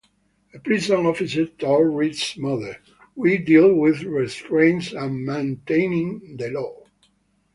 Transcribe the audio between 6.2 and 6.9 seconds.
the law.